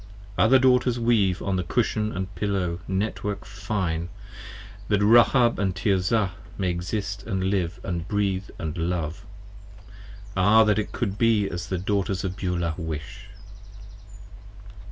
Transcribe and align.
Other 0.35 0.57
Daughters 0.57 0.97
Weave 0.97 1.43
on 1.43 1.57
the 1.57 1.63
Cushion 1.63 2.25
& 2.31 2.33
Pillow 2.35 2.79
Network 2.87 3.45
fine, 3.45 4.09
That 4.87 5.05
Rahab 5.05 5.57
& 5.75 5.75
Tirzah 5.75 6.31
may 6.57 6.71
exist 6.71 7.23
& 7.27 7.27
live 7.27 7.79
& 8.07 8.07
breathe 8.07 8.49
& 8.59 8.59
love: 8.59 9.23
Ah, 10.35 10.63
that 10.63 10.79
it 10.79 10.91
could 10.91 11.19
be 11.19 11.47
as 11.51 11.67
the 11.67 11.77
Daughters 11.77 12.23
of 12.23 12.35
Beulah 12.35 12.73
wish! 12.77 13.27